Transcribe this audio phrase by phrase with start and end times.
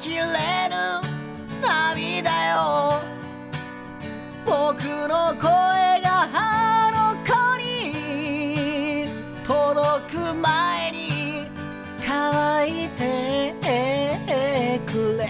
[0.00, 0.22] きれ
[0.68, 1.00] ぬ
[1.62, 3.00] 涙よ。
[4.44, 9.08] 僕の声があの子に
[9.46, 11.46] 届く前に
[12.06, 13.54] 乾いて
[14.86, 15.24] くれ。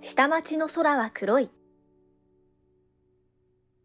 [0.00, 1.50] 下町の空は黒い。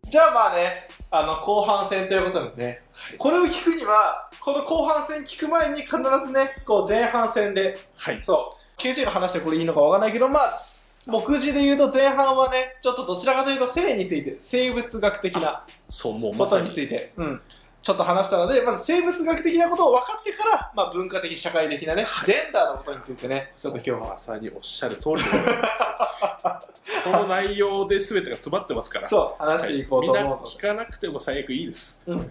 [0.07, 2.81] じゃあまあね、あの、後半戦ということでね、
[3.18, 8.23] これを聞くには、この後半戦聞く前に必ずね、こう前半戦で、はい。
[8.23, 10.62] そう、KG が話してこれいいのかわかんないけど、まあ、
[11.05, 16.59] 目次で言うと前半はね、ちょっとどちらかというと性について、生物学的なそう、もうこと。
[16.59, 17.41] について、うん、
[17.81, 24.20] ちょっと話したので、まず生物学的なことを分かってから、まあ文化的、社会的なね、ジェンダーのことについてね、ちょっと今日はま。
[24.20, 25.30] さにおっしゃる通りで。
[27.03, 29.08] その内容で全てが詰まってますから。
[29.08, 30.38] そう、話していこうとはいみんな。
[30.38, 32.03] 聞かなくても最悪いいです。
[32.05, 32.27] うんはい、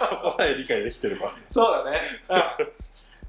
[0.00, 1.32] そこまで理解できてれば。
[1.48, 2.00] そうだね。
[2.28, 2.34] う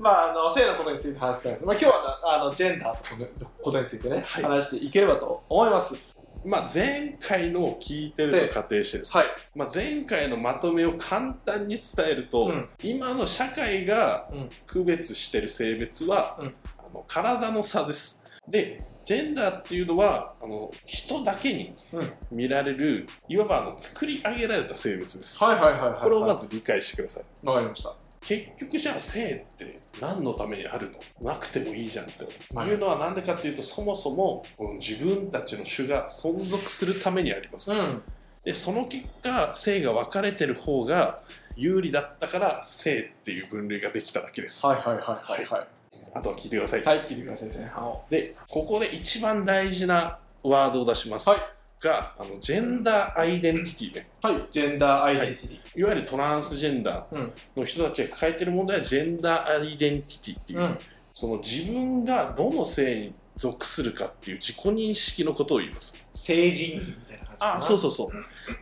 [0.01, 5.95] ん、まあ、あの、性のことについて話したいまあ、今日はなあのジェンダーとのことについてね、はい話していければと思います。
[6.43, 9.31] まあ、前回のを聞いてると仮定してですね、はい。
[9.55, 18.23] まあ、前回のまとめを簡単に伝えると、うん今の社会がうん区別してる性別は、うんあの体の差です。
[18.47, 22.13] でジェンダーっていうのはあの人だけにうん。
[22.31, 25.43] 見られるいわばあの作り上げられた性別です。
[25.43, 26.01] はいはいはいはい。
[26.01, 27.23] これをまず理解してください。
[27.45, 27.93] わかりました。
[28.21, 30.91] 結局じゃあ性って何のためにある
[31.21, 31.31] の？
[31.31, 32.25] なくてもいいじゃんって。
[32.55, 34.45] はいいうのは何でかっていうとそもそも
[34.79, 38.01] 自分たちの種が存続するためにあります、うん。
[38.43, 41.21] でその結果性が分かれてる方が
[41.55, 45.67] 有利だったから性っていう分類ができただけです、はいはいはいはいはい。
[46.13, 47.49] あとは聞いてください、はい、聞いてください。
[47.49, 48.03] 前半を。
[48.09, 51.39] でここで一番大事なワードを出します、はい。
[51.81, 54.35] があのジェンダーアイデンティティねはい。
[54.51, 55.79] ジェンダーアイデンティティ。
[55.79, 57.21] いわゆるトランスジェンダうん。
[57.23, 60.77] ーの人たちが抱えてる問題はジェンダーアイデンティティっていう、うん。
[61.13, 65.97] その自分がどの性に属するかっていう自己認識のことを言います。
[66.13, 67.55] 成人みたいな感じかな。
[67.57, 68.11] あそうそうそ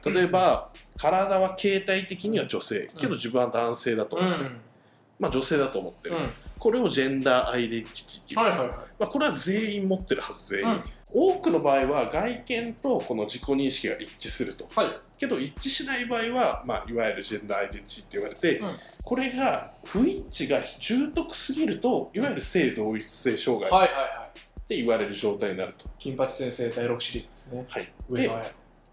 [0.05, 0.13] う。
[0.13, 4.25] 例えば、体は形態的には女性、けど自分は男性だとうん。
[4.25, 4.49] 思ってる。
[4.49, 4.61] うん。
[5.19, 6.15] まあ女性だと思ってる。
[6.15, 6.29] うん。
[6.57, 8.59] これをジェンダーアイデンティティって言います。
[8.59, 8.87] はいはいはい。
[8.99, 10.83] まあこれは全員持ってるはず、全員。
[11.13, 14.67] うん多くの場合は外見とこの自己認識が一致すると。
[14.75, 14.91] はい。
[15.17, 18.69] けど一致しない場合は、まあ、いわゆるジェンダーアイデンティティって言われて、うん
[19.03, 24.39] これが不一致が重篤すぎるといわゆる性同一性障害はいはいはい。
[24.59, 25.89] って言われる状態になると。
[25.97, 27.65] 金八先生第6シリーズですね。
[27.67, 28.29] はい、で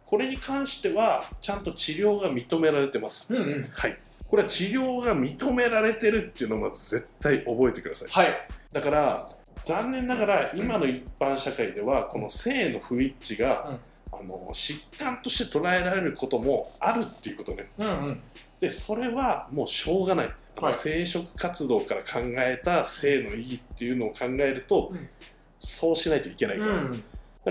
[0.07, 3.43] これに関してはちゃんと治療が認められてます、彩。
[3.43, 3.65] うんうん。
[3.71, 8.49] はい、これは治療が認められてるっていうのをまず絶対覚えてくださいはい。
[8.73, 9.29] だから
[9.67, 13.81] 残念ながら今の一般社会ではこの性の不一致が、
[14.13, 17.69] あの疾患として捉えられることもあるっていうことね。
[17.77, 18.21] うんうん。
[18.61, 20.31] でそれはもうしょうがない。
[20.61, 20.75] はい。
[20.75, 25.09] 生殖活動から考えた性の意義っていうのを考えると、うん。
[25.59, 27.03] そうしないといけないから,、うん。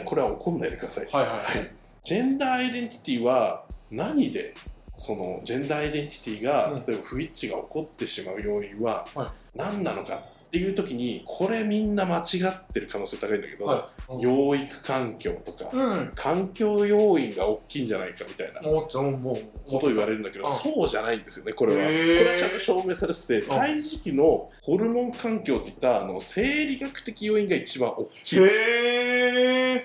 [0.06, 1.68] これは怒んないでください、はいはいははいい。
[2.06, 4.54] ジェンダーアイデンティティは何で
[4.96, 6.86] そのジェンダーアイデンティティが、うん。
[6.86, 9.58] 例えば不一致が起こってしまう要因ははい。
[9.58, 10.22] 何なのか
[10.56, 14.22] っていう時にこれみんな間違ってる可能性高いんだけど、はい。
[14.22, 16.12] 養育環境とか、うん。
[16.16, 18.62] 環境要因が大きいんじゃないかみたいな。
[18.62, 21.84] ことを言われるんだけど、うんそうじゃないんですよねこれは。
[21.84, 28.50] これはちゃんと証明されててん胎児期のホルモン環境っていったあの生理学的要因が一番大きいで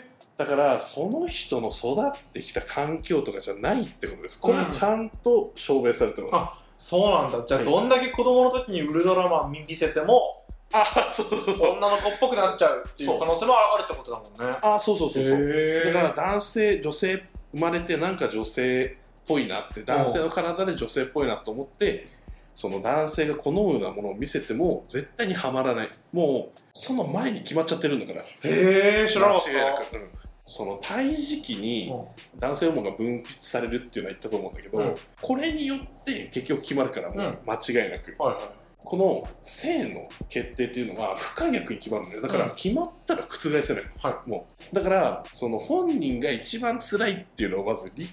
[0.05, 0.11] す。
[0.37, 7.45] だからその人の育ってきた環境とかじゃないってことですこれはちゃんと証明されてます、あそうなんだ。
[7.47, 10.43] じゃあ、はいどんだけ子供の時にウルトラマン見せても、
[10.73, 11.71] あそうそうそうそう。
[11.73, 14.57] 女の子っぽくなっちゃうっていう可能性もあるってことだもんね。
[14.63, 15.39] あそうそうそうそう。
[15.39, 22.09] へだから男性女性生まれてなんか女性っぽいなって男性の体で女性っぽいなと思って
[22.55, 25.91] その男性が好むようなものを見せても絶対にはまらない。
[26.13, 28.23] もうその前に決まっちゃってるんだから。
[28.23, 29.51] へえ、知らなかった。
[29.51, 30.09] 間違いなく、うん。
[30.47, 31.93] その胎児期に
[32.39, 34.95] 男性ホルモンが分泌されるっていうのは言ったと思うんだけど、うん。
[35.23, 38.60] これによって結局決まるからもう間違いなく、はいはい。
[38.85, 42.23] この性の決定っていうのは不可逆に決まるんだよ。
[42.23, 42.51] だからうん。
[42.55, 44.75] 決まったら覆せない、はもう。
[44.75, 48.09] だからその本人が一番辛いっていうのをまず理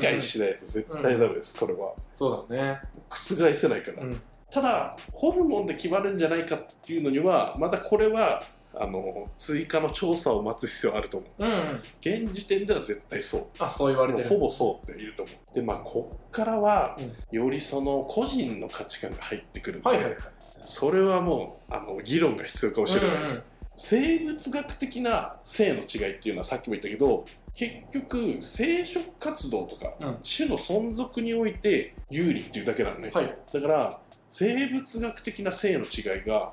[0.00, 1.94] 解しないと絶対ダメです、これは。
[2.14, 2.80] そうだね。
[3.10, 4.20] 覆せないから、うん。
[4.50, 8.44] ただホルモンで決まるんじゃないかっていうのにはまたこれは
[8.78, 11.44] あの追加の調査を待つ必要があると思う。
[11.44, 11.82] うん。
[12.00, 13.46] 現時点では絶対そう。
[13.58, 14.28] あ、そう言われてる。
[14.28, 15.54] ほぼそうって言うと思う。
[15.54, 17.36] でまあこっからはうん。
[17.36, 20.16] よりその個人の価値観が入ってくるんで、はいはいはい。
[20.64, 27.24] それはもうあの議論が必要かもしれないです、生物学的な性の違いっていうのはさっきも言ったけど
[27.54, 30.18] 結局生殖活動とか、うん。
[30.22, 33.38] 種の存続において有利っていうだけなのね、はい。
[33.52, 34.00] だから
[34.30, 36.52] 生物学的な性の違いが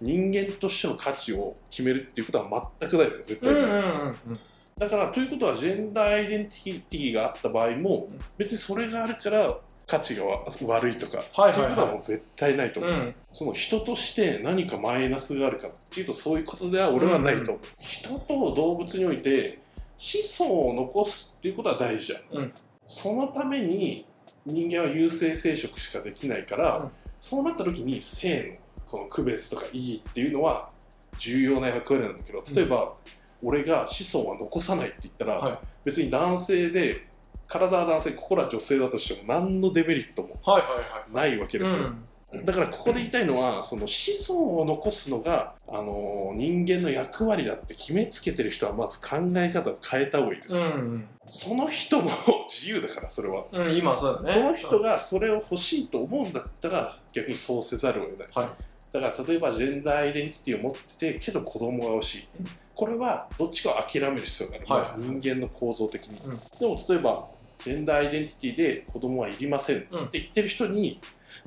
[0.00, 4.38] 人間としての価値を決めるっていうことは全くないのよ絶対に、うんうんうんうん。
[4.78, 8.18] だからということはジェンダーアイデンティティがあった場合もうん。
[8.38, 11.72] 別にそれがあるから価値がわ悪いとか、はいはいはい。
[11.72, 13.14] っていうことはもう絶対ないと思う、うん。
[13.32, 19.60] その人として何かマイナスがあるかっていうとそういうことでは俺はないと思う、人と動物において
[19.98, 22.52] 子孫を残すっていうことは大事じゃん、うん。
[22.86, 24.06] そのために
[24.46, 26.90] 人間は有性生殖しかできないから、うん
[27.20, 30.70] そうなった時に性のこの区別とか意義っていうのは
[31.18, 32.94] 重要な役割なんだけど例えば、
[33.42, 35.58] 俺が子孫は残さないって言ったら、はい。
[35.84, 37.06] 別に男性で
[37.46, 41.30] 体は男性心は女性だとしても何のデメリットもはいはいはい。
[41.30, 42.04] ないわけですよ、うん
[42.44, 52.10] だからここで言いたいのはその子孫を残すのが、あのー人間の役割だって決めつけてる人はまず考え方を変えた方がいいです、うんその人の
[52.48, 54.32] 自由だからそれは、うん、今そうだね。
[54.32, 58.48] その人がそれを欲しいと思うんだったら逆にそうせざるを得ない、はい。
[58.92, 66.38] だから例えばジェンダーアイデンティティを持っててけど子供が欲しい、うんこれはどっちかを諦める必要がある、はい人間の構造的に、うん。
[66.58, 67.28] でも例えば
[67.58, 70.98] ジェンダーアイデンティティで子供はいりませんって言ってる人に、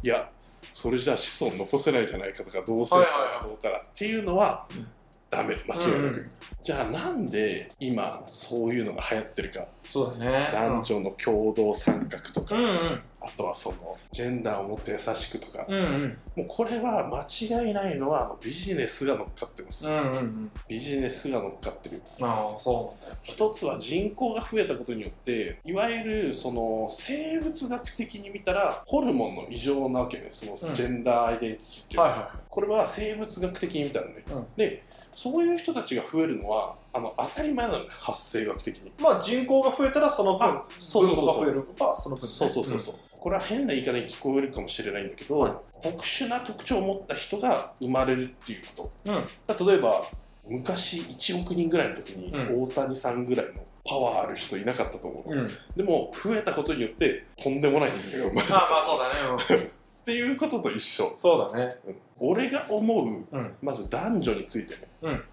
[0.03, 0.29] いや
[0.73, 4.87] それじゃあ子孫残せないじゃないかとか同性はいはいはいかどうたらっていうのはうん
[5.33, 6.31] ダメ間違いなく、うん。
[6.61, 10.49] じゃあなんで今そういうのが流行ってるかそうだね。
[10.51, 13.01] 男女の共同参画とか、うんうん。
[13.21, 13.77] あとはその
[14.11, 16.17] ジェンダーをもっと優しくとか、うんうん。
[16.35, 20.51] もうこれは間違いないのはビジネスが乗っかってます、うんうんうん。
[20.67, 22.01] ビジネスが乗っかってる。
[22.21, 23.15] ああそうなんだ。
[23.15, 30.25] よ一つは人口が増えたことによっていわゆるその生物学的に見たらホルモンの異常なわけね。
[30.31, 30.57] そのうん。
[30.57, 34.45] ジェンダーアイデンティティっていうのは、はいはこれは生物学的に見たらね、うん。
[34.57, 34.81] で
[35.11, 38.89] そういう人たちが増えるのはあの当たり前なのね発生学的に。
[38.89, 41.45] いまあ人口が増えたらその分あそうそうそうそう。
[41.45, 45.53] 分母が増えるばそうそうそうそう、これは変な言い方に聞こえるかもしれないんだけど、はい
[45.83, 49.25] 特殊な特徴を持った人が生まれるっていうこうんうん。
[49.47, 50.01] と例えば
[50.47, 53.53] 昔1億人ぐらいの時にう大谷さんぐらいの
[53.85, 55.49] パワーある人いなかったと思う、うん。
[55.75, 59.71] でも増えたことによってとんでもない人間が生まれたまあまあそうだね。
[60.01, 61.07] っていうことと一緒。
[61.07, 61.75] うん、そうだね。
[61.87, 61.95] うん。
[62.19, 63.55] 俺が思ううん。
[63.61, 65.23] まず男女についてね、うん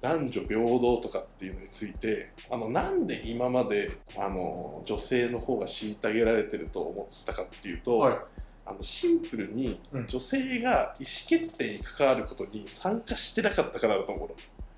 [0.00, 8.18] 男女平等とかっていうのについてあのなんで今まであの女性の方が虐げられてると思ってたかっていうと、はい。
[8.64, 10.06] あのシンプルにうん。
[10.06, 14.26] 女性が意思決定に関わることに参加してなかったからだと思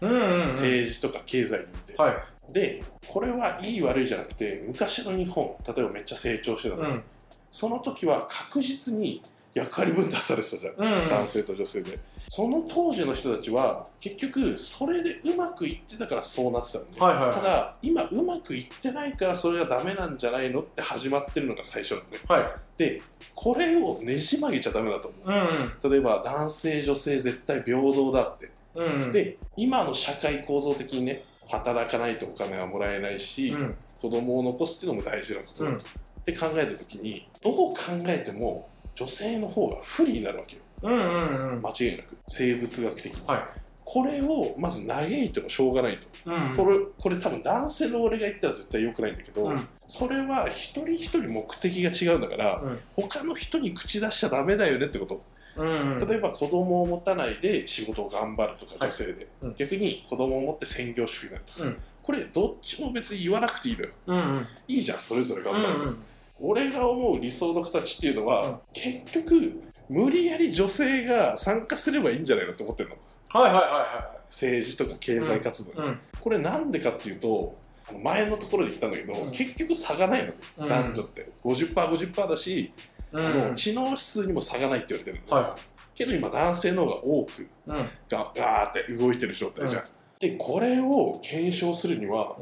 [0.01, 2.53] うの、うんうん、うん、政治とか経済にて、はい。
[2.53, 7.03] でこれはいい悪いじゃなくて昔の日本例えばめっちゃ成長してた時、うん。
[7.51, 9.23] その時は確実に
[9.55, 11.09] 役割分担されてたじゃん、うんうん。
[11.09, 11.99] 男性と女性で
[12.33, 17.35] その当時の人たちは結局それでうまくいってたからそうなってたんで、はいはいはい。
[17.35, 22.19] ただ今うまくいってないからそれがダメなんじゃないのって始まってるのが最初なんね。
[22.29, 22.53] はい。
[22.77, 23.03] で
[23.35, 25.29] これをねじ曲げちゃダメだと思う。
[25.29, 25.91] うんうん。
[25.91, 28.53] 例えば男性女性絶対平等だって。
[28.77, 29.13] うんうん。
[29.13, 33.77] で今の社会構造的にね働かないとお金はもらえないし、うん。
[34.01, 35.81] 子供を残すっていうのも大事なことだと、うん。
[35.81, 35.83] っ
[36.27, 41.63] て考えた時にどう考えても女性の方が不利になるわけようんうんうん。
[41.63, 43.41] 間違いなく生物学的に、はい。
[43.85, 49.69] これをまず嘆いてもしょうがないと、うんこれこれ多分男性の俺が言ったら絶対良くないんだけど、うん。
[49.89, 52.81] それは一人一人目的が違うんだから、うん。
[52.95, 55.23] 他の人に口出しちゃダメだよねってこと。
[55.57, 56.07] うんうん。
[56.07, 58.91] 例えば子供を持たないで仕事を頑張るとかはい。
[58.91, 59.55] 女性で、うん。
[59.57, 61.77] 逆に子供を持って専業主婦になるとか、うん。
[62.05, 63.91] これどっちも別に言わなくていいのよ。
[64.07, 64.47] うんうん。
[64.69, 66.03] いいじゃんそれぞれ頑張る、うんうん。
[66.43, 68.59] 俺が思う理想の形っていうのは、うん。
[68.73, 69.61] 結局
[69.91, 72.97] 無理やり女性が参加すればいいんじゃないのって思ってるの。
[73.29, 75.99] はいはいは政治とか経済活動に、いはいうん。
[76.21, 77.57] これなんでかっていうと
[78.03, 79.31] 前のところで言ったんだけど、うん。
[79.33, 80.69] 結局差がないの。
[80.69, 81.29] 男女って。
[81.43, 82.73] 50%50% だし、
[83.11, 83.27] うん。
[83.27, 85.57] あの知能指数にも差がないって言われてるの、は
[85.93, 87.77] けど今男性の方が多くいうん。
[87.77, 89.85] がガーって動いてる状態じゃん、
[90.21, 92.37] でこれを検証するには、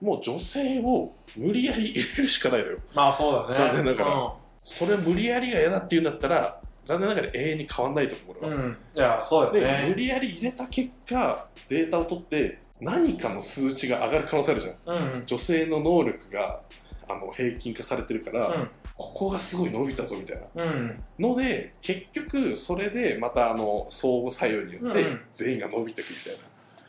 [0.00, 2.78] もう女性を無理やり入れるしかないのよ。
[2.94, 3.72] まあそうだね。
[3.72, 4.20] 残念ながら。
[4.20, 4.32] う
[4.62, 8.76] それ無理やりが嫌だって言うんだったら残念ながら永遠に変わんないと思う俺は、んうん。
[8.94, 9.86] いやそうよね。
[9.88, 14.74] 無理やり入れた結果データを取って何かの数値が上がる可能性あるじゃん。
[14.86, 15.26] うんうん。
[15.26, 16.60] 女性の能力が
[17.08, 18.68] あの平均化されてるから、うん。
[18.96, 20.64] ここがすごい伸びたぞみたいな。
[20.64, 26.38] うんので結局それでまたあの相互作用によってうん全員が伸びていくみたいな。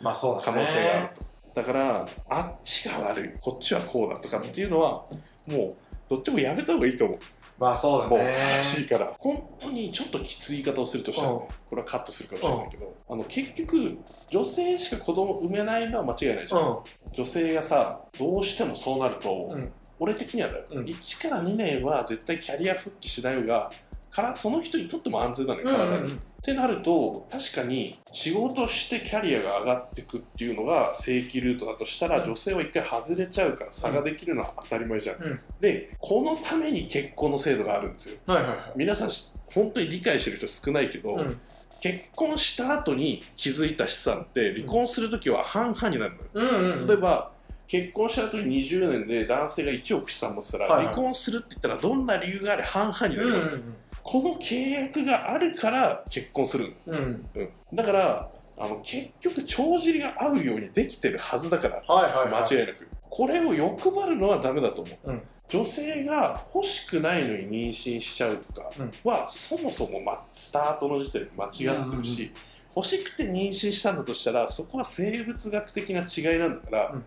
[0.02, 0.44] まあそうだね。
[0.46, 1.24] 可能性があると、
[1.56, 5.06] だからあっちが悪いこっちはこうだとかっていうのは
[5.48, 5.76] もう
[6.10, 7.20] どっちもやめた方がいいと思う
[7.58, 9.14] まあそうだもうね悲しいから。
[9.18, 13.98] 本当にちょっときつい言い方をするとしたらね、これはカットするかもしれないけど、あの結局
[14.30, 16.80] 女性しか子供産めないのは間違いないじゃん、
[17.14, 19.72] 女性がさどうしてもそうなると、うん。
[19.98, 20.84] 俺的にはだよ、うん。
[20.84, 23.72] 1から2年は絶対キャリア復帰しない方が
[24.16, 26.12] からその人にとっても安全なのようん体に、うん。
[26.12, 32.26] うんってなると確かに仕事してキャリアが上がっていくっていうのが正規ルートだとしたら、うん。
[32.26, 35.40] 女性は一回外れちゃうから差ができるのは当たり前じゃん、うん。
[35.60, 38.20] でこのために結婚の制度があるんですよ。
[38.28, 38.58] はいはいはい。
[38.76, 41.42] 皆さんし本当に理解してる人少ないけど、うん。
[41.82, 47.32] 結婚した後に気づいた資産って離婚するときは半々になるのよ、うんうん例えば
[47.68, 50.94] 結婚した後に20年で男性が1億資産持ってたら、はいはい。
[50.94, 53.60] 離婚するって言ったらどんな理由があれ半々になります、
[54.06, 56.98] この契約があるから結婚するの、うん。
[57.00, 57.28] うん。
[57.36, 61.82] うん、だからあの結局帳尻が合うようにできてるはずだから。
[61.82, 62.44] はいはいはい。
[62.44, 62.88] 間違いなく。
[63.10, 65.22] これを欲張るのはダメだと思う、うん。
[65.50, 68.72] 女性が欲しくないのに妊娠しちゃうとか
[69.04, 72.32] は、そもそも、ま、スタートの時点で間違ってるし、うん
[72.78, 77.06] 欲しくて妊娠したんだとしたらそこは生物学的な違いなんだから、うん。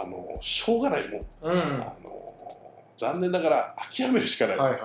[0.00, 1.58] あのしょうがないもう、うん。
[1.58, 2.34] はいあの
[2.96, 4.82] 残念ながら諦めるしかない、はいはい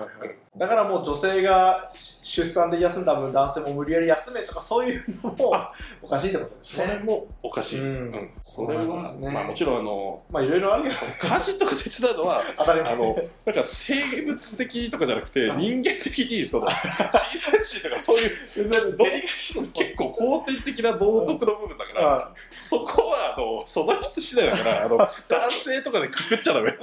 [0.56, 6.86] だからもう女性がし出産で休んだ分男性も無理やり休めとかそういうのもあおかしいってことですね。
[6.86, 8.30] それもおかしい、うん。
[8.42, 9.30] それは、そうですね。
[9.32, 12.92] まあ、もちろんあのまあいろいろあるけど家事とか手伝うのは 当たり前。
[12.92, 19.08] あのなんか生物的とかじゃなくてうん人間的にその 親切心とかそういうどう
[19.72, 24.96] 結構肯定的な道徳の部分だから、そこはあのその人次第だからあの
[25.28, 26.76] 男性とかでくくっちゃダメ。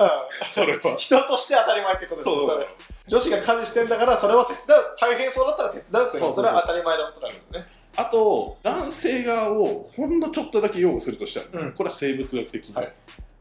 [0.45, 0.95] それは。
[0.97, 2.45] 人として当たり前ってことですそう。
[2.45, 2.67] それ
[3.07, 4.95] 女子が家事してんだからそれは手伝う。
[4.99, 6.23] 大変そうだったら手伝うっていう。
[6.23, 7.65] のそれは当たり前のことなんですね。
[7.95, 11.71] あと男性側をほんのちょっとだけ擁護するとしたら、うん。
[11.73, 12.93] これは生物学的に、はい。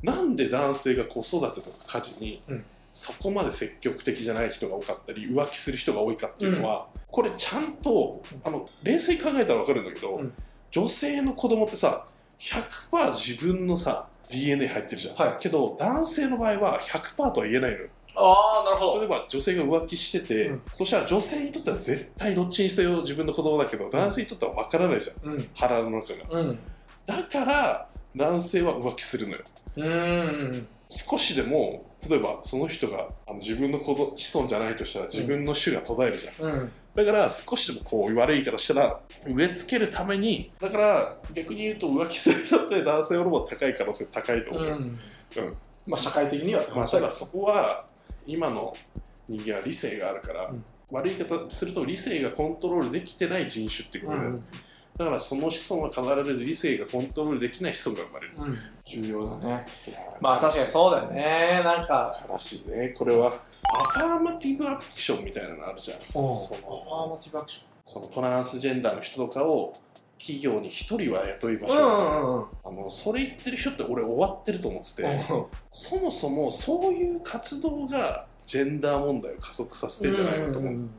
[0.02, 2.64] なんで男性が子育てとか家事に、うん。
[2.92, 10.32] そこまで積極的じゃない人が多かったり浮気する人が多いかっていうのは、これちゃんとあの冷静に考えたら分かるんだけど、うん。
[10.72, 12.06] 女性の子供ってさ
[12.38, 15.36] 100%自分のさ DNA 入ってるじゃん、はい。
[15.40, 17.88] けど男性の場合は100%とは言えないのよ
[18.20, 20.62] ああなるほ例えば女性が浮気してて、うん。
[20.72, 25.32] そしたら女性にとっては絶対どっちにせよ自分の子供だけど男性にとっては分からないじゃん。
[25.32, 25.48] うん。
[25.54, 26.40] 腹の中が。
[26.40, 26.58] うん。
[27.06, 29.40] だから男性は浮気するのよ。
[29.76, 36.72] うん少しでも例えばその人があの自分の子供子孫じゃないとしたら自分の種が途絶えるじゃん、うん。
[36.94, 44.72] だから少しでもこう悪い言い方したら植え付けるためにだから逆に言うと浮気する人って男性よりも高い可能性高いと思う、うん。
[44.72, 44.98] うん。
[45.86, 47.84] まあ社会的にはまあ、ただそこは
[48.26, 48.76] 今の
[49.28, 50.64] 人間は理性があるから、うん。
[50.90, 54.44] 悪い言い方すると理性がコントロールできてない人種っていうことで、うん
[54.98, 58.58] だからその子孫は必ず理性がコントロールできない子孫が生まれる、うん。
[58.84, 59.66] 重要だね。
[60.20, 61.62] まあ確かにそうだよね。
[61.64, 62.88] なんか悲しいね。
[62.90, 65.98] これはアファーマティブアクションみたいなのあるじゃん。
[66.00, 69.72] そアファーのマティブアクシそのトランスジェンダーの人とかを
[70.20, 75.20] 企業に一人は雇いましょう、あのそれ言ってる人って俺終わってると思ってて、
[75.70, 80.90] そもそもそういう活動がジェンダー問題を加速させてんじゃないのと思う、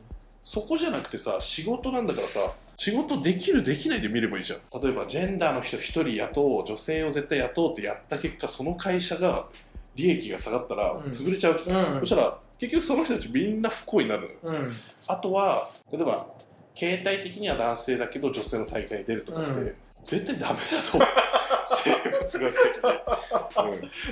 [0.44, 2.40] そこじゃなくてさ仕事なんだからさ
[2.78, 4.82] 仕事できるできないで見ればいいじゃん。
[4.82, 9.48] 例えばジェンダーの人一人雇おう女性を絶対雇おうってやった結果その会社が
[9.96, 11.04] 利益が下がったらうん。
[11.04, 12.00] 潰れちゃう、うん。
[12.00, 14.60] そしたら結局その人たちみんな不幸になるのよ。
[14.60, 14.74] うん。
[15.06, 16.26] あとは例えば
[16.74, 19.76] 形態的には男性だけど女性の大会に出るとかって、うん。
[20.04, 21.10] 絶対ダメだと思う。
[21.84, 22.92] 生物学的に、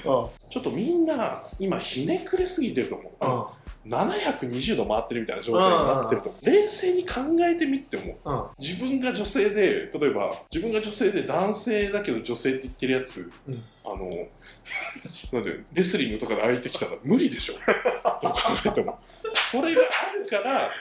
[0.05, 0.21] うん。
[0.21, 0.29] うん。
[0.49, 8.45] ちょっとみんな今ひねくれすぎてると思う720度回ってるみたいな状態になってると冷静に考えてみって思ううん。
[8.59, 13.63] 自分が女性で例えば自分が女性で男性だけど女性って言ってるやつ、うん。
[13.86, 14.27] あの
[15.33, 17.53] なんでレスリングとかで相手来たら無理でしょ。
[18.21, 19.00] どう考えても。
[19.51, 20.39] それがあるか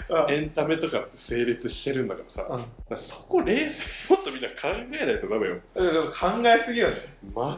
[0.08, 0.34] らうん。
[0.34, 2.64] エンタメとかって成立してるんだからさ、うん。
[2.88, 4.54] らそこ冷静にもっとみんな考
[5.00, 5.60] えないとダメよ。
[5.74, 6.96] 考えすぎよね。
[7.34, 7.56] 間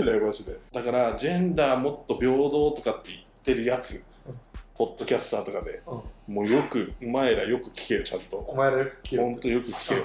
[0.00, 0.56] 違いないマジで。
[0.72, 4.02] だからジェンダーもっと平等とかって言ってるやつ、うん
[4.78, 6.34] ポッドキャスターとかでうん。
[6.34, 8.36] もうよくお前らよく聞けよちゃんと。
[8.36, 10.04] お前らよく聞けよほんとよく聞けよ、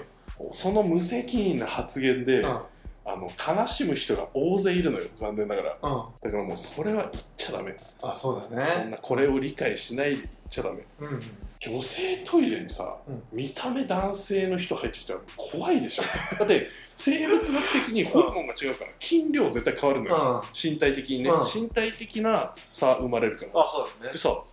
[0.51, 2.60] その無責任な発言で、うん。
[3.06, 5.72] あの悲しむ人が大勢いるのよ残念ながら。
[5.74, 6.03] うん。
[6.22, 8.63] だからもうそれは言っちゃダメ、あそうだね。
[8.63, 10.86] そんなこれを理解しないで言っちゃダメ。
[11.00, 11.22] うん
[11.60, 13.24] 女性トイレにさ、うん。
[13.32, 16.03] 見た目男性の人入ってきたら怖いでしょ。
[16.38, 20.50] だって生物学的にホルモンが違うから筋量絶対変わるのよ、うん。
[20.72, 21.62] 身体的にね、うん。
[21.62, 23.62] 身体的な差生まれるから。
[23.62, 24.13] あそうだね。
[24.13, 24.44] でさ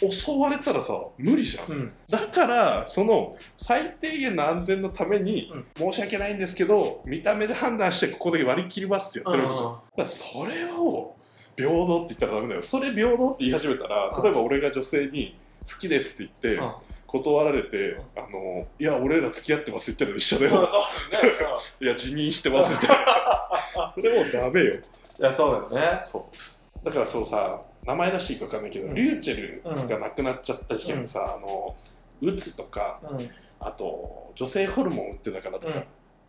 [0.00, 1.92] 襲われたらさ無理じゃん、うん。
[2.08, 5.92] だからその最低限の安全のために、うん。
[5.92, 11.16] 申し訳ないんですけど見た目で判断してここで割り切りますってやってるわけじゃん、だからそれを
[11.56, 12.62] 平等って言ったらダメだよ。
[12.62, 14.22] それ平等って言い始めたらうん。
[14.22, 16.72] 例えば俺が女性にきですって言って、うん。
[17.08, 20.68] 断られて、あのいや俺ら付き合ってますって言ったら一緒だよ、
[21.80, 24.74] いや辞任してますみたいなそれもうダメよ。
[24.74, 24.78] い
[25.18, 26.00] やそうだよね。
[26.02, 26.84] そう。
[26.84, 28.94] だからそうさ名前出していいか分かんないけど、うん。
[28.94, 31.74] リューチェルが亡くなっちゃった事件でさ、あの
[32.20, 33.30] うつとかうん。
[33.60, 35.80] あと女性ホルモン打ってたからとかうん。
[35.80, 35.84] っ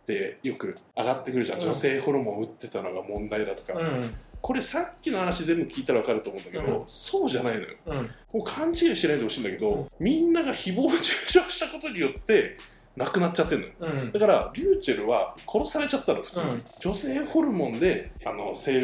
[0.06, 1.66] てよく上がってくるじゃん、うん。
[1.66, 4.14] 女性ホルモン打ってたのが問題だとか、うん。
[4.40, 6.84] これさっきの話全部聞いたら分かると思うんだけど、うん。
[6.86, 7.68] そうじゃないのよ。
[7.86, 7.94] うん。
[7.94, 9.88] もう勘違いしないでほしいんだけど、うん。
[9.98, 12.56] みんなが誹謗中傷したことによって
[12.96, 13.94] 亡くなっちゃってるのよ。
[13.94, 14.12] うん。
[14.12, 16.44] だからリューチェルは殺されちゃったの普通。
[16.44, 16.62] に、うん。
[16.80, 18.80] 女性ホルモンであの性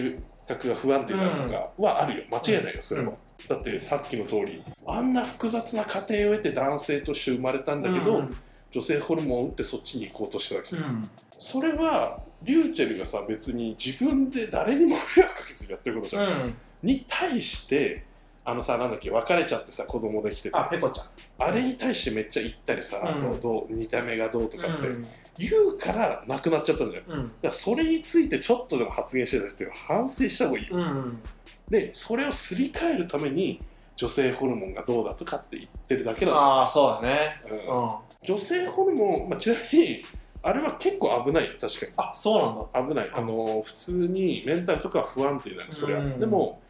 [0.46, 2.24] 格が不安定になるとかはあるよ。
[2.30, 3.16] 間違いないよそれは、うん
[3.48, 8.36] だってさっきの通りあんな複雑な過程を得て男性として生まれたんだけど、うん。
[8.72, 11.08] 女性ホルモンを打ってそっちに行こうとしたわけ、うん。
[11.38, 16.54] それはリューチェルがさ別に自分で誰にも迷惑かけずにやってることじゃん、うん。
[16.82, 18.04] に対して
[18.48, 20.56] あのさなんだっけ別れちゃってさ子供できてて。
[20.56, 21.06] あペコちゃん。
[21.38, 23.08] あれに対してめっちゃ言ったりさ、うん。
[23.08, 24.88] あとどう見た目がどうとかって。
[24.88, 25.06] うん。
[25.38, 31.20] 言うからなくなっちゃったんだよだかうんらそれについてちょっとでも発言してた人は反省した方がいいよ、うん。
[31.68, 33.60] でそれをすり替えるために
[33.96, 37.42] 女性ホルモンがどうだとかって言ってるだけだ、ああそうだね。
[37.50, 37.58] うん。
[37.58, 37.94] うん。
[38.22, 40.02] 女性ホルモン、まあ、ちなみに
[40.42, 41.54] あれは結構危ないよ。
[41.60, 41.92] 確かに。
[41.96, 42.94] あそうなんだ。
[42.94, 46.20] 危ない、あの普通にメンタルとかは不安定なのそれは、うん。
[46.20, 46.62] でも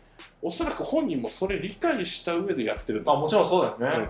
[0.46, 3.12] おそらく本人もそれ理解した上でやってるんだ。
[3.12, 4.08] あもちろんそうだよね。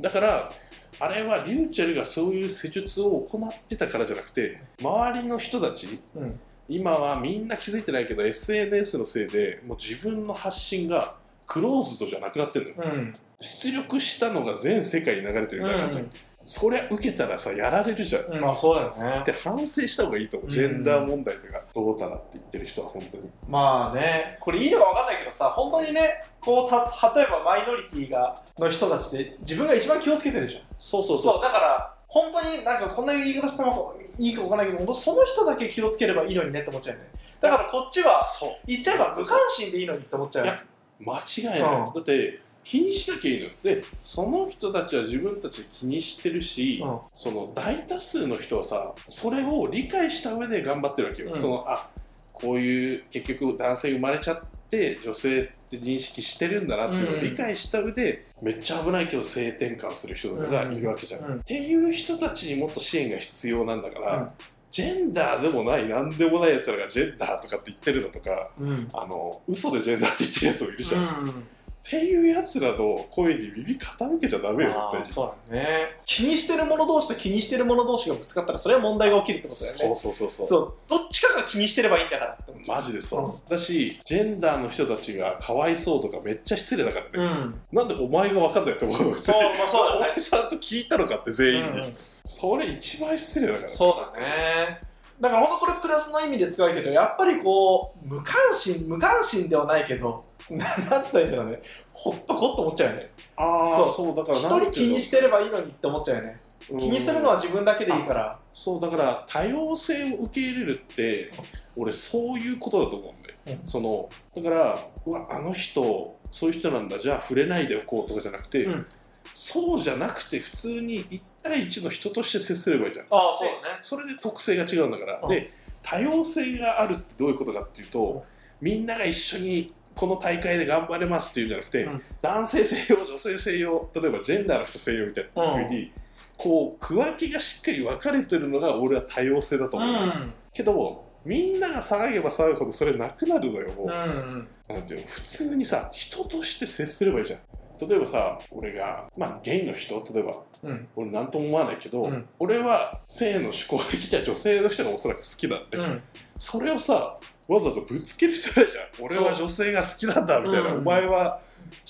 [0.00, 0.50] だから
[0.98, 6.22] あれはリューチェルがそういう施術を行ってたからじゃなくて周りの人たちうん。
[6.22, 13.12] うん今はみんな気づいてないけど SNS のせいでもう自分の発信がクローズドじゃなくなってるのよ、うん。
[13.38, 16.08] 出力したのが全世界に流れてるみたいな感じ、
[16.46, 18.24] そりゃ受けたらさやられるじゃん。
[18.24, 18.40] うん。
[18.40, 19.20] まあそうだよね。
[19.20, 20.54] って反省した方がいいと思う、うん。
[20.54, 23.30] ジェンダー問題とかどうだらって言ってる人は本当に。
[23.48, 24.38] まあね。
[24.40, 30.62] これいいのか分かんないさ本当にねこうた例えばマイノリティがの人たちで自分が一番気をつけてるじゃん。
[30.78, 31.42] そうそうそうそう。
[31.42, 33.72] だから本当になんかこんな言い方したら
[34.18, 37.08] いいか分かんないけどその人だけ気をつければいいのにねって思っちゃうよね。
[37.40, 38.20] だからこっちは
[38.66, 40.64] 言っちゃえば無関心でいいのにって思っちゃうよいや
[41.00, 41.92] 間違いない、うん。
[41.92, 43.44] だって気にしなきゃいいの。
[43.46, 46.98] よでその人たちは自分たちで気にしてるし、うん。
[47.14, 51.34] その大多数の人はさそれを理解した上で頑張ってるわけよ、うん。
[51.36, 51.88] そのあ
[52.32, 54.40] こういう結局男性生まれちゃっ
[54.74, 61.34] て女性って認識してるんだなっていうのを理解した上で、めっちゃ危ないけど性転換する人とかがいるわけじゃん、うん。
[61.36, 64.30] っていう人たちにもっと支援が必要なんだから、うん。
[64.70, 68.88] ジェンダーでもない何でもないやつらがジェンダーとかって言ってるのとかうん。
[68.92, 71.44] あの嘘でジェンダーって言ってるやつもいるじゃん、っうん
[71.86, 75.66] ていうやつらの声に耳傾けちゃダメよ絶対そうだね。
[76.06, 79.96] 気にしてる者同士と気にしてる者同士がぶつかったらそれは問題が起きるってことだよね。
[79.96, 80.46] そうそうそうそう。
[80.46, 82.32] そうどっちかが気にしてればいいんだから。
[82.32, 87.76] ってマジでそう、だしジェンダーの人たちがかわいそうとかめっちゃ失礼だからね、うん。
[87.76, 89.16] なんでお前が分かんないと思うの？
[89.16, 90.06] そうまあそうだね。
[90.06, 91.94] お前ちゃんと聞いたのかって全員に、うん
[92.26, 93.68] それ一番失礼だから。
[93.68, 94.80] そうだね。
[95.20, 101.62] だから本当これプラスの意味で使うけどやっぱりこう無関心無関心ではないけどななんつったらいいんだろうね。
[101.92, 103.10] ほっとこって思っちゃうよね。
[103.36, 104.14] ああそう。
[104.14, 106.40] だから一人気にしてればいいのにって思っちゃうよね。
[106.70, 106.78] うん。
[106.78, 108.38] 気にするのは自分だけでいいから。
[108.52, 111.30] そうだから多様性を受け入れるって
[111.76, 113.66] 俺そういうことだと思うんだよ、うん。
[113.66, 116.98] そのだからうわあの人そういう人なんだ。
[116.98, 118.86] じゃあ触れないでおこうとかじゃなくて、うん。
[119.32, 123.06] そうじゃなくて普通に1対1の人として接すればいいじゃん。
[123.10, 123.78] ああそうだね。
[123.80, 125.28] それで特性が違うんだから、うん。
[125.30, 125.50] で
[125.82, 128.22] 多様性があるってどういうことかっていうと、うん。
[128.60, 132.02] みんなが一緒にこの大会で頑張れますっていうんじゃなくて、うん。
[132.20, 135.92] 男性性用女性性用例えばジェンダーの人性用みたいなふうに、
[136.36, 140.34] こう区分けがしっかり分かれてるのが俺は多様性だとう思う、ん。
[140.52, 144.48] けどみんなが騒げば騒ぐほどそれなくなるのよもう、うん。
[144.68, 147.40] なんていうの普通にさ人として接すればいいじゃん
[147.80, 150.88] 例えばさ俺がまあゲイの人例えばうん。
[150.96, 152.28] 俺何とも思わないけど、うん。
[152.38, 156.02] 俺は性の趣向的には女性の人がおそらく好きなんで、うん。
[156.38, 159.04] それをさわざわざぶつける必要ないじゃん。
[159.04, 160.78] 俺は女性が好きなんだみたいな、うん。
[160.78, 161.40] お前は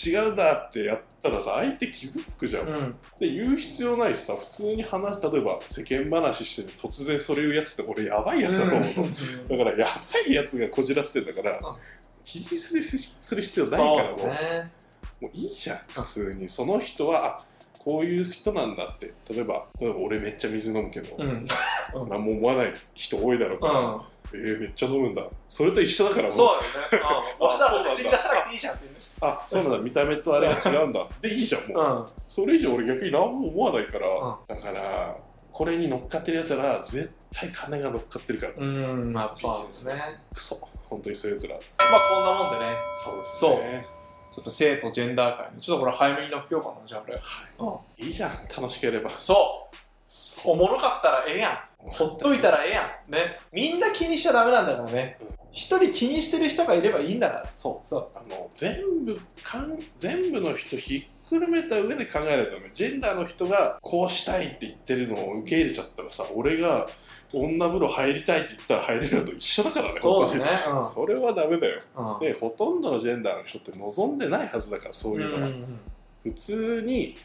[0.04, 2.96] 違うんだってやったらさ相手傷つくじゃん、うん。
[3.20, 8.88] で言う必要ないしさ普通に話例えば世間話してて突然それ言うやつって俺やばいやつだと思う
[9.50, 11.76] の、だからやばいやつがこじらせてたから、うん。
[12.24, 14.20] 気にするする必要ないからもう,、
[15.24, 15.78] もういいじゃん。
[15.88, 17.44] 普通にその人はあ
[17.78, 19.12] こういう人なんだって。
[19.30, 21.46] 例えば例えば俺めっちゃ水飲むけど、うん。
[22.08, 24.00] 何も思わない人多いだろうから、うん。
[24.34, 25.26] えー、めっちゃ飲むんだ。
[25.48, 26.48] それと一緒だからそう
[26.92, 27.08] だよね。
[27.40, 27.46] うん。
[27.46, 28.86] わざわざ口に出さなくていいじゃんって
[29.20, 29.78] あそうなんだ。
[29.84, 31.06] 見た目とあれが違うんだ。
[31.20, 32.06] でいいじゃんもう、うん。
[32.28, 35.16] それ以上俺逆に何も思わないから、うだから
[35.52, 39.12] これに乗っかってるやつら絶対金が乗っかってるから、うん。
[39.12, 39.94] まあそうですね。
[40.34, 40.58] クソ。
[40.88, 41.56] 本当にそういうやつら。
[41.90, 42.76] まあこんなもんでね。
[42.92, 43.50] そうですそう。
[43.56, 43.86] ね
[44.34, 49.10] ちょっと性とジェンダー界にちょっとこれ早めに乗っけようかなじゃあ俺、うん、いいじゃん楽しければ。
[49.18, 49.74] そう。
[50.44, 51.58] おもろかったらええやん。
[51.78, 53.12] ほっといたらええやん。
[53.12, 53.38] ね。
[53.52, 55.18] みんな気にしちゃダメなんだからね。
[55.20, 55.28] うん。
[55.52, 57.50] 一人気にしてる人がいればいいんだから。
[57.54, 57.86] そう。
[57.86, 58.08] そう。
[58.16, 66.86] あの全部かん全部の人ひっくるめた上で考えないとダメジェンダーの人がこうしたいって言ってるのを受け入れちゃったらさ俺が
[67.34, 70.44] 女風呂入りたいって言ったら入れるのと一緒だからねそうだ本当に。
[70.44, 71.80] ねそれはダメだよ。
[71.96, 72.18] うん。
[72.20, 75.80] でほとんどのジェンダーの人って望んでないはずだからそういうのは、ん
[76.22, 77.16] 普通に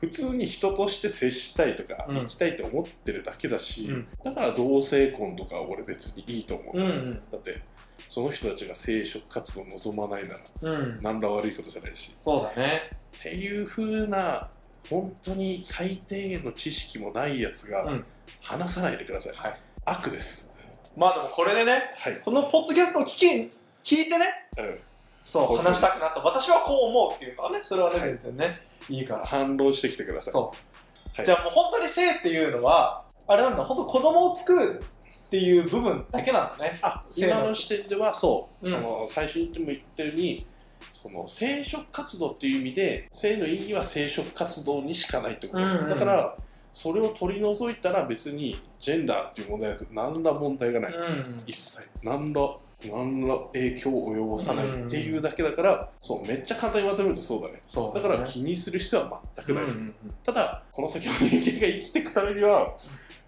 [0.00, 2.16] 普通に人として接したいとか、うん。
[2.20, 4.08] 生きたいと思ってるだけだし、うん。
[4.24, 7.22] だから同性婚とかは俺別にいいと思う、うんうん。
[7.30, 7.62] だって
[8.08, 10.98] その人たちが生殖活動を望まないならうん。
[11.02, 12.16] 何ら悪いことじゃないし。
[12.20, 12.90] そうだね。
[13.18, 14.48] っていう風な
[14.88, 18.04] 本当に最低限の知識もないやつがうん
[18.40, 19.54] 話さないでください、はい。
[19.84, 20.50] 悪です。
[20.96, 23.50] まあでもこれでねはい、このポッドキャストを聞
[23.82, 24.26] き聞いてね
[24.58, 24.78] うん、
[25.24, 26.20] そう話したくなった。
[26.20, 29.24] 私はこう思うっていうのはねそれはね、はい全然ねいいから。
[29.24, 30.32] 反論してきてください。
[30.32, 31.24] そう、はい。
[31.24, 36.78] じゃあもう本当に性っていうのはあれなんだ本当子供を作るっていう部分だけなんだね。
[36.82, 38.72] あ今の視点ではそう、うん。
[38.72, 40.44] その最初にも言ったように
[40.90, 45.90] その生殖活動っていう意味で性の意義は生殖活動にしかないってこと、うんうん。
[45.90, 46.36] だから
[46.72, 51.42] それを取り除いたら別にジェンダーっていう問題は何ら問題がない、うん。
[51.46, 51.88] 一切。
[52.02, 57.60] 何ら何ら影響を及ぼさないっていうだけだから、そうめっちゃ簡単にまとめるとそうだね。
[57.66, 62.76] そうだから気にする必要は全くない、うんうんただこの先の人間が生きていくためには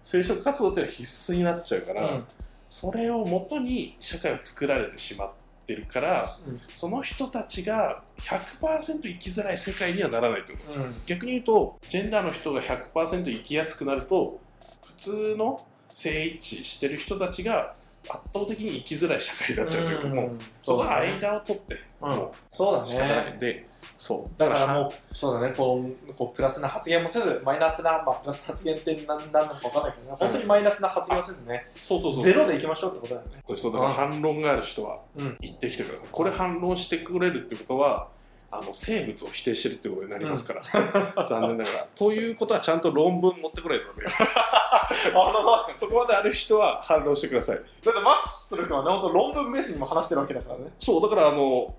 [0.01, 2.23] 生殖活動っていうのは必須になっちゃうから、うん。
[2.67, 5.31] それをもとに社会を作られてしまっ
[5.65, 10.53] てるからうんその人たちが100%生きづらい世界にはならないと。
[10.53, 10.95] うん。
[11.05, 14.39] 逆に言うとジェンダーの人が100%生きやすくなると
[14.85, 17.75] 普通の性一致してる人たちが
[18.09, 22.09] 圧倒的に生きづらい社会になっちゃうというか、もうそこは間を取って、うん。
[22.09, 23.25] もそうだう仕方ない。
[23.25, 23.31] ね。
[23.31, 23.67] んで
[24.03, 24.31] そう。
[24.37, 25.53] だからもうそうだね。
[25.55, 30.17] こうこうプラスな発言もせずマイナスな、まあ、プラスな発言って何なのか分かんないけどね。
[30.19, 32.23] 本当にマイナスな発言をせずね、そうそうそう。
[32.25, 33.41] ゼロでいきましょうってことだよね。
[33.55, 35.37] そうだから反論がある人はうん。
[35.39, 36.07] 言ってきてください。
[36.11, 38.09] これ反論してくれるってことは
[38.51, 40.61] あの生物を否定してるってことになりますから、
[41.25, 41.87] 残念ながら。
[41.95, 44.09] ということはちゃんと論文持ってこないとダメよ。
[44.19, 45.77] あそう。
[45.77, 47.55] そこまである人は反論してください。
[47.55, 50.73] だってマッスル君はね本当論文ベースにも話してるわけだからね。
[50.77, 51.73] そうだからあの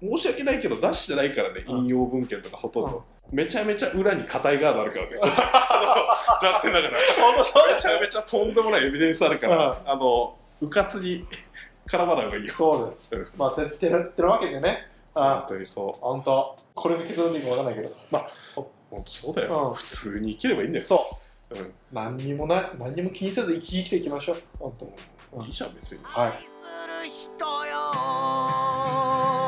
[0.00, 1.78] 申し訳ないけど出してないからねうん。
[1.80, 5.18] 引用文献とかほとんど、めちゃめちゃ裏に硬いガードあるからね。
[5.22, 6.98] あの 残念ながら。
[7.20, 11.26] 本当そうめちゃめちゃとんでもないエビデンスあるから、あのうかつに
[11.88, 12.52] 絡まない方がいいよ。
[12.52, 13.38] そうだよ、うん。
[13.38, 14.86] まあてってなってるわけでね。
[15.14, 16.00] あ本当にそう。
[16.00, 16.56] 本当。
[16.74, 17.94] これで結論でいいか分かんないけど。
[18.90, 19.74] 本当そうだよ、うん。
[19.74, 21.18] 普通に生きればいいんだよ、そ
[21.50, 21.54] う。
[21.54, 21.72] うん。
[21.92, 24.36] 何にもない何にも気にせず生き生きていきましょう。
[24.58, 24.86] 本当。
[25.38, 25.46] うん。
[25.46, 26.00] いいじゃん別に。
[26.02, 26.30] はい。
[26.30, 27.76] 愛する人よ。
[29.44, 29.47] 愛